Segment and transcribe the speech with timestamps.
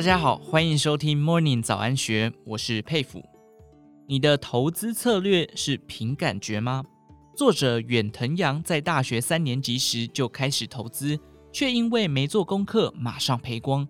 [0.00, 3.22] 大家好，欢迎收听 Morning 早安学，我是佩服。
[4.08, 6.82] 你的投资策略是凭感觉吗？
[7.36, 11.20] 作者远藤阳在大学三年级时就开始投资，
[11.52, 13.86] 却因为没做功课，马上赔光。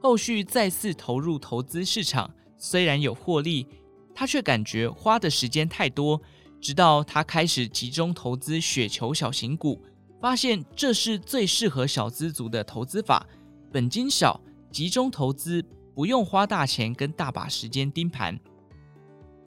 [0.00, 3.64] 后续再次投入投资市场，虽然有获利，
[4.12, 6.20] 他却感觉花的时间太多。
[6.60, 9.80] 直到他开始集中投资雪球小型股，
[10.20, 13.24] 发现这是最适合小资族的投资法，
[13.70, 14.40] 本金小，
[14.72, 15.62] 集中投资，
[15.94, 18.36] 不用花大钱跟大把时间盯盘。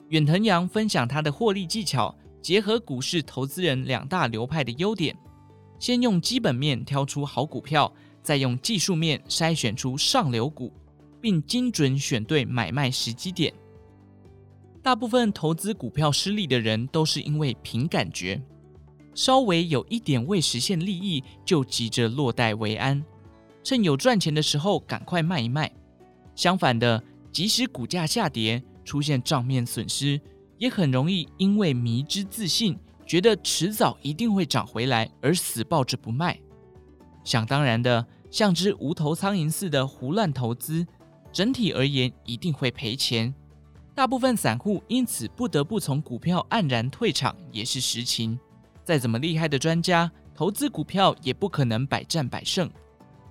[0.08, 5.16] 远藤洋分享他的获利技巧，结合股市投资人两大流派的优点，
[5.80, 7.92] 先用基本面挑出好股票。
[8.22, 10.72] 再用技术面筛选出上流股，
[11.20, 13.54] 并精准选对买卖时机点。
[14.82, 18.42] 大部分投资股票失利的人都是因为凭感觉，
[19.14, 23.00] 稍微有一点未实现利益就急着落袋为安，
[23.66, 25.68] 趁有赚钱的时候赶快卖一卖。
[26.36, 30.20] 相反的，即使股价下跌，出现账面损失，
[30.56, 36.38] 也很容易因为迷之自信，觉得迟早一定会涨回来而死抱着不卖。
[37.24, 38.06] 想当然的。
[38.28, 40.86] 像只无头苍蝇似的胡乱投资，
[41.32, 43.32] 整体而言一定会赔钱。
[43.94, 48.38] 大部分散户因此不得不从股票黯然退场，也是实情。
[48.84, 52.68] 再怎么厉害的专家，投资股票也不可能百战百胜。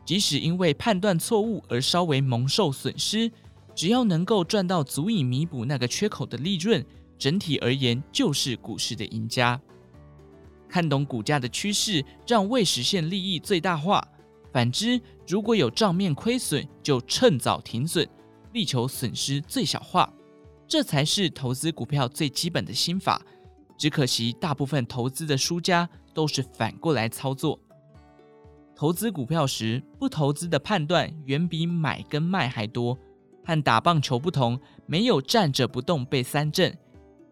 [0.05, 3.31] 即使因为判断错误而稍微蒙受损失，
[3.73, 6.85] 只要能够赚到足以弥补那个缺口的利润，
[7.17, 9.59] 整体而言就是股市的赢家。
[10.69, 14.07] 看懂股价的趋势，让未实现利益最大化。
[14.53, 18.07] 反之，如果有账面亏损，就趁早停损，
[18.53, 20.11] 力求损失最小化，
[20.67, 23.21] 这才是投资股票最基本的心法。
[23.77, 27.59] 只可惜，大部分投资的输家都是反过来操作。
[28.75, 32.97] 投资股票时，不投资的判断远比买跟卖还多。
[33.45, 36.75] 和打棒球不同，没有站着不动被三振，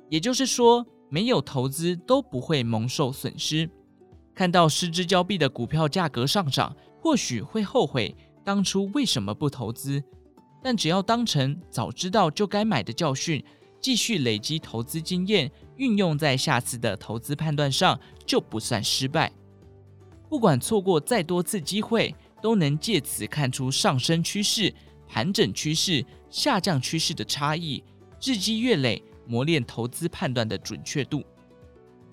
[0.09, 3.69] 也就是说，没有投资都不会蒙受损失。
[4.33, 8.15] 看到失之交臂的股票价格上涨，或许会后悔
[8.45, 10.01] 当初为什么不投资，
[10.61, 13.43] 但只要当成早知道就该买的教训，
[13.81, 19.31] 继续累积投资经验，运用在下次的投资判断上，就不算失败。
[20.33, 22.11] 不管错过再多次机会，
[22.41, 24.73] 都能借此看出上升趋势、
[25.07, 27.83] 盘整趋势、下降趋势的差异，
[28.19, 31.23] 日积月累，磨练投资判断的准确度。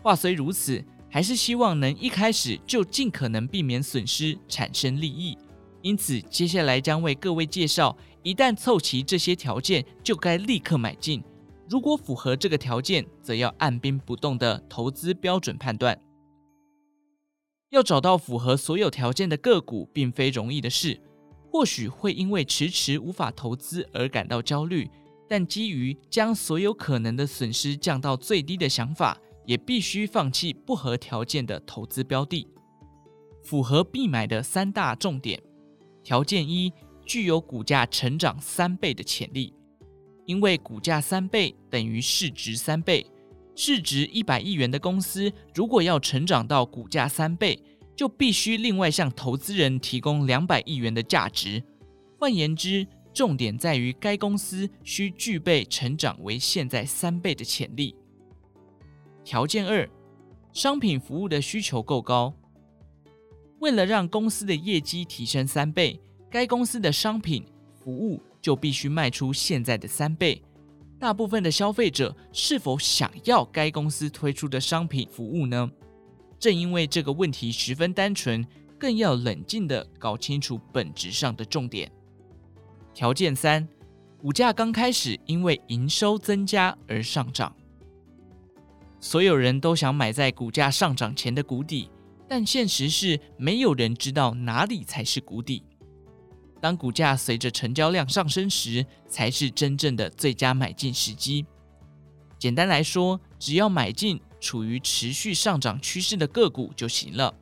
[0.03, 0.85] 话虽如此。
[1.13, 5.37] 还是希望能一开始就尽可能避免损失，产生利益。
[5.83, 11.21] 因此，接下来将为各位介绍，一旦凑齐这些条件，就该立刻买进。
[11.69, 15.99] 如果符合这个条件，则要按兵不动的投资标准判断。
[17.71, 21.01] 要找到符合所有条件的个股，并非容易的事。
[21.51, 24.89] 或许会因为迟迟无法投资而感到焦虑，
[25.29, 29.19] 但基于将所有可能的损失降到最低的想法。
[29.47, 32.47] 也必须放弃不合条件的投资标的。
[33.43, 35.43] 符合必买的三大重点：
[36.05, 36.73] 条件一，
[37.05, 39.53] 具有股价成长三倍的潜力，
[40.25, 43.05] 因为股价三倍等于市值三倍。
[43.63, 47.63] 市值一百亿元的公司，如果要成长到股价三倍，
[47.95, 51.63] 就必须另外向投资人提供两百亿元的价值。
[52.19, 57.95] 换言之，重点在于该公司需具备成长为现在三倍的潜力。
[59.23, 59.87] 条件二，
[60.55, 62.33] 商品服务的需求够高。
[63.59, 66.01] 为了让公司的业绩提升三倍，
[66.31, 67.45] 该公司的商品
[67.75, 70.43] 服务就必须卖出现在的三倍。
[71.01, 75.69] 大部分的消费者是否想要该公司推出的商品服务呢？
[76.39, 78.47] 正因为这个问题十分单纯，
[78.79, 81.91] 更要冷静地搞清楚本质上的重点。
[82.93, 83.67] 条件三，
[84.19, 87.57] 股价刚开始因为营收增加而上涨。
[89.01, 91.89] 所有人都想买在股价上涨前的谷底，
[92.29, 95.63] 但现实是没有人知道哪里才是谷底。
[96.61, 101.45] 当股价随着成交量上升时，才是真正的最佳买进时机。
[102.39, 107.35] 简单来说，只要买进处于持续上涨趋势的个股就行了。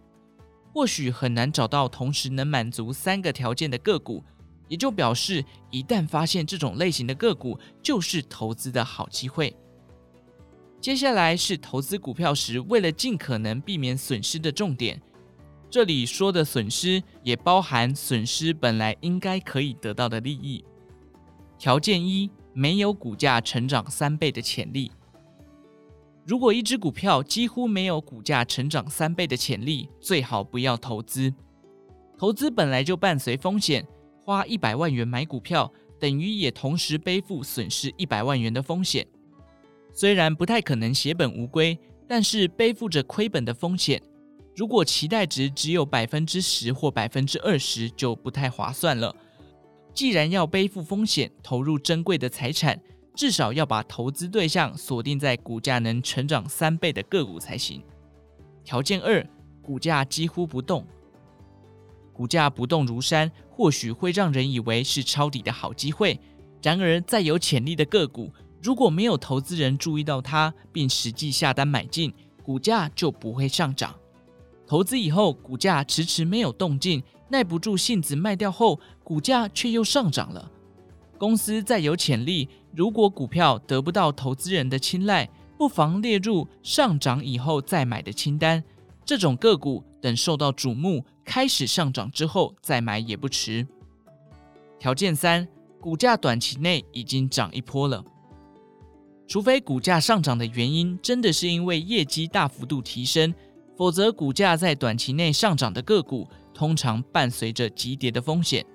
[0.73, 4.23] 或许很难找到同时能满足三个条件的个股，
[4.69, 9.56] 也就表示一旦发现这种类型的个股，就是投资的好机会。
[10.81, 15.00] 接下来是投资股票时，为了尽可能避免损失的重点。
[15.70, 20.65] 这里说的损失，也包含损失本来应该可以得到的利益。
[21.59, 24.91] 条件一，没有股价成长三倍的潜力。
[26.25, 31.32] 如果一只股票几乎没有股价成长三倍的潜力，最好不要投资。
[32.17, 33.87] 投资本来就伴随风险，
[34.25, 39.06] 花一百万元买股票，等于也同时背负损失一百万元的风险。
[39.93, 44.00] 虽然不太可能血本无归，但是背负着亏本的风险，
[44.59, 49.15] 如果期待值只有百分之十或百分之二十，就不太划算了。
[49.95, 52.77] 既然要背负风险，投入珍贵的财产，
[53.15, 57.81] 至少要把投资对象锁定在股价能成长三倍的个股才行。
[58.65, 59.25] 条件二，
[59.63, 60.85] 股价几乎不动。
[62.13, 66.19] 股价不动如山，或许会让人以为是抄底的好机会。
[66.61, 72.13] 然而，再有潜力的个股，如果没有投资人注意到它，并实际下单买进，
[72.43, 73.95] 股价就不会上涨。
[74.69, 80.53] 投资以后，股价迟迟没有动静，耐不住性子卖掉后，股价却又上涨了。
[81.17, 85.26] 公司再有潜力，如果股票得不到投资人的青睐，
[85.56, 88.62] 不妨列入上涨以后再买的清单。
[89.06, 93.67] 这种个股等受到瞩目，开始上涨之后再买也不迟。
[94.79, 95.49] 条件三，
[95.81, 98.05] 股价短期内已经涨一波了，
[99.26, 103.35] 除非股价上涨的原因真的是因为业绩大幅度提升，
[103.79, 108.67] 否则股价在短期内上涨的个股通常伴随着急跌的风险。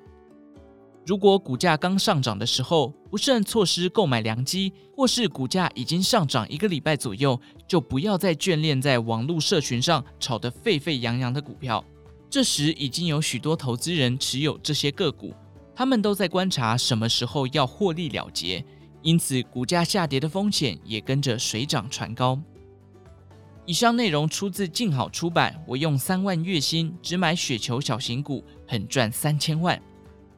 [1.05, 11.83] 如果股价刚上涨的时候不慎错失购买良机，或是股价已经上涨一个礼拜左右，就不要再眷恋在网络社群上炒得沸沸扬扬的股票。
[12.29, 15.33] 这时已经有许多投资人持有这些个股，
[15.75, 18.63] 他们都在观察什么时候要获利了结，
[19.01, 22.39] 因此股价下跌的风险也跟着水涨船高。
[23.65, 29.81] 以上内容出自静好出版，我用三万月薪只买雪球小型股，狠赚三千万。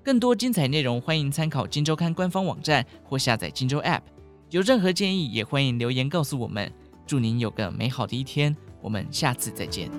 [0.03, 3.99] 更多精彩内容，欢迎参考《金周刊》官方网站或下载《金周 App》。
[4.51, 6.71] 有任何建议，也欢迎留言告诉我们。
[7.07, 9.89] 祝您有个美好的一天，我们下次再见。